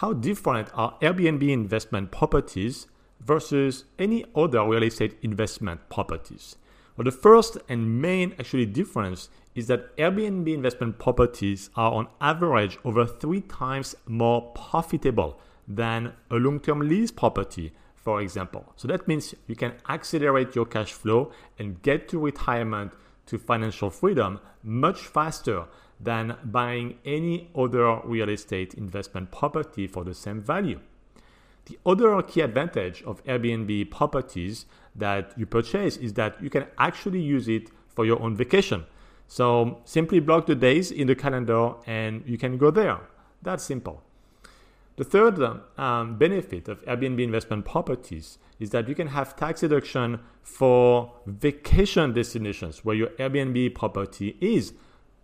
[0.00, 2.86] how different are Airbnb investment properties
[3.20, 6.56] versus any other real estate investment properties?
[6.96, 12.78] Well, the first and main actually difference is that Airbnb investment properties are on average
[12.82, 18.72] over three times more profitable than a long term lease property, for example.
[18.76, 22.92] So that means you can accelerate your cash flow and get to retirement
[23.30, 25.64] to financial freedom much faster
[25.98, 30.80] than buying any other real estate investment property for the same value.
[31.66, 34.66] The other key advantage of Airbnb properties
[34.96, 38.84] that you purchase is that you can actually use it for your own vacation.
[39.28, 42.98] So simply block the days in the calendar and you can go there.
[43.42, 44.02] That's simple.
[45.00, 50.20] The third um, benefit of Airbnb investment properties is that you can have tax deduction
[50.42, 54.74] for vacation destinations where your Airbnb property is.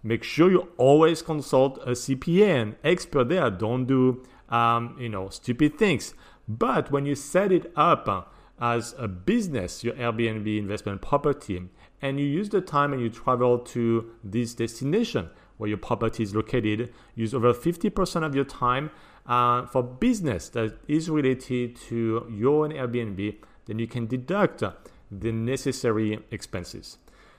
[0.03, 3.51] Make sure you always consult a CPA and expert there.
[3.51, 6.15] Don't do um, you know stupid things.
[6.49, 11.69] But when you set it up as a business, your Airbnb investment property,
[12.01, 16.35] and you use the time and you travel to this destination where your property is
[16.35, 18.91] located, use over 50% of your time
[19.27, 24.63] uh, for business that is related to your own Airbnb, then you can deduct
[25.11, 26.99] the necessary expenses.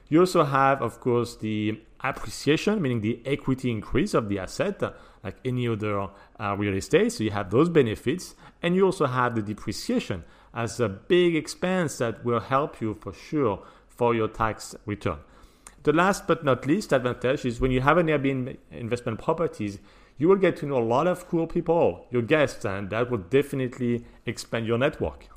[0.10, 4.82] You also have, of course, the appreciation, meaning the equity increase of the asset,
[5.24, 6.08] like any other
[6.40, 7.12] uh, real estate.
[7.12, 8.36] So you have those benefits.
[8.62, 10.24] And you also have the depreciation
[10.54, 15.18] as a big expense that will help you for sure for your tax return.
[15.84, 19.80] The last but not least advantage is when you have an Airbnb investment properties,
[20.18, 23.20] you will get to know a lot of cool people, your guests, and that will
[23.20, 25.30] definitely expand your network.